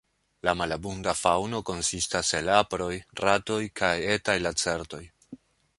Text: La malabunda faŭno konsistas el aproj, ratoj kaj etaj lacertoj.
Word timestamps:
La 0.47 0.53
malabunda 0.61 1.13
faŭno 1.19 1.59
konsistas 1.67 2.33
el 2.41 2.49
aproj, 2.61 2.91
ratoj 3.25 3.61
kaj 3.83 3.95
etaj 4.17 4.41
lacertoj. 4.49 5.07